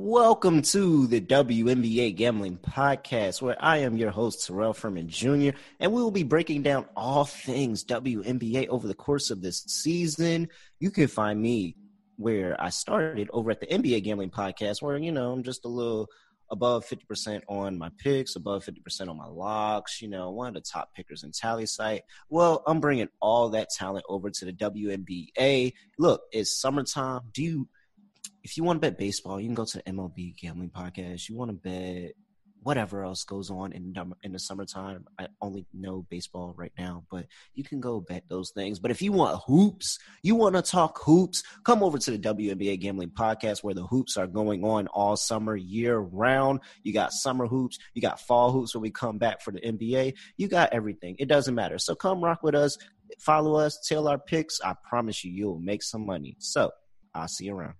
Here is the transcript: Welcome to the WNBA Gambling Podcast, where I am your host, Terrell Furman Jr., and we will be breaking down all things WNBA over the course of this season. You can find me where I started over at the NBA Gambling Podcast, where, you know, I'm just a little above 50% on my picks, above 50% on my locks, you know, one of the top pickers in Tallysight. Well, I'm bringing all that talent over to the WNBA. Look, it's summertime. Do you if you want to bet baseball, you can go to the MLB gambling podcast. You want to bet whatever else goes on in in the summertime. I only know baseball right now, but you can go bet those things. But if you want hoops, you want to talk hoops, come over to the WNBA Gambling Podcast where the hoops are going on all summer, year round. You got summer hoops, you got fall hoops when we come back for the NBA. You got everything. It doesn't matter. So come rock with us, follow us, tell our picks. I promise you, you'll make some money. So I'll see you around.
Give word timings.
Welcome 0.00 0.62
to 0.62 1.08
the 1.08 1.20
WNBA 1.20 2.14
Gambling 2.14 2.58
Podcast, 2.58 3.42
where 3.42 3.56
I 3.58 3.78
am 3.78 3.96
your 3.96 4.12
host, 4.12 4.46
Terrell 4.46 4.72
Furman 4.72 5.08
Jr., 5.08 5.58
and 5.80 5.92
we 5.92 6.00
will 6.00 6.12
be 6.12 6.22
breaking 6.22 6.62
down 6.62 6.86
all 6.94 7.24
things 7.24 7.84
WNBA 7.84 8.68
over 8.68 8.86
the 8.86 8.94
course 8.94 9.32
of 9.32 9.42
this 9.42 9.64
season. 9.66 10.50
You 10.78 10.92
can 10.92 11.08
find 11.08 11.42
me 11.42 11.74
where 12.14 12.56
I 12.62 12.70
started 12.70 13.28
over 13.32 13.50
at 13.50 13.58
the 13.58 13.66
NBA 13.66 14.04
Gambling 14.04 14.30
Podcast, 14.30 14.80
where, 14.82 14.96
you 14.96 15.10
know, 15.10 15.32
I'm 15.32 15.42
just 15.42 15.64
a 15.64 15.68
little 15.68 16.06
above 16.48 16.86
50% 16.86 17.42
on 17.48 17.76
my 17.76 17.90
picks, 17.98 18.36
above 18.36 18.64
50% 18.64 19.08
on 19.08 19.16
my 19.16 19.26
locks, 19.26 20.00
you 20.00 20.06
know, 20.06 20.30
one 20.30 20.46
of 20.46 20.54
the 20.54 20.60
top 20.60 20.94
pickers 20.94 21.24
in 21.24 21.32
Tallysight. 21.32 22.02
Well, 22.28 22.62
I'm 22.68 22.78
bringing 22.78 23.08
all 23.20 23.48
that 23.48 23.70
talent 23.70 24.04
over 24.08 24.30
to 24.30 24.44
the 24.44 24.52
WNBA. 24.52 25.72
Look, 25.98 26.20
it's 26.30 26.56
summertime. 26.56 27.22
Do 27.32 27.42
you 27.42 27.68
if 28.42 28.56
you 28.56 28.64
want 28.64 28.80
to 28.80 28.88
bet 28.88 28.98
baseball, 28.98 29.40
you 29.40 29.46
can 29.46 29.54
go 29.54 29.64
to 29.64 29.78
the 29.78 29.92
MLB 29.92 30.36
gambling 30.36 30.70
podcast. 30.70 31.28
You 31.28 31.36
want 31.36 31.50
to 31.50 31.54
bet 31.56 32.12
whatever 32.62 33.04
else 33.04 33.24
goes 33.24 33.50
on 33.50 33.72
in 33.72 33.94
in 34.22 34.32
the 34.32 34.38
summertime. 34.38 35.06
I 35.18 35.28
only 35.40 35.66
know 35.72 36.06
baseball 36.10 36.54
right 36.56 36.72
now, 36.78 37.04
but 37.10 37.26
you 37.54 37.64
can 37.64 37.80
go 37.80 38.00
bet 38.00 38.24
those 38.28 38.50
things. 38.54 38.78
But 38.78 38.90
if 38.90 39.00
you 39.00 39.12
want 39.12 39.40
hoops, 39.46 39.98
you 40.22 40.34
want 40.34 40.56
to 40.56 40.62
talk 40.62 40.98
hoops, 41.02 41.42
come 41.64 41.82
over 41.82 41.98
to 41.98 42.10
the 42.10 42.18
WNBA 42.18 42.80
Gambling 42.80 43.10
Podcast 43.10 43.62
where 43.62 43.74
the 43.74 43.86
hoops 43.86 44.16
are 44.16 44.26
going 44.26 44.64
on 44.64 44.86
all 44.88 45.16
summer, 45.16 45.56
year 45.56 45.98
round. 45.98 46.60
You 46.82 46.92
got 46.92 47.12
summer 47.12 47.46
hoops, 47.46 47.78
you 47.94 48.02
got 48.02 48.20
fall 48.20 48.52
hoops 48.52 48.74
when 48.74 48.82
we 48.82 48.90
come 48.90 49.18
back 49.18 49.40
for 49.40 49.52
the 49.52 49.60
NBA. 49.60 50.14
You 50.36 50.48
got 50.48 50.72
everything. 50.72 51.16
It 51.18 51.28
doesn't 51.28 51.54
matter. 51.54 51.78
So 51.78 51.94
come 51.94 52.22
rock 52.22 52.42
with 52.42 52.54
us, 52.54 52.76
follow 53.18 53.56
us, 53.56 53.78
tell 53.86 54.08
our 54.08 54.18
picks. 54.18 54.60
I 54.60 54.74
promise 54.88 55.24
you, 55.24 55.32
you'll 55.32 55.60
make 55.60 55.82
some 55.82 56.04
money. 56.04 56.36
So 56.38 56.70
I'll 57.14 57.28
see 57.28 57.46
you 57.46 57.54
around. 57.56 57.74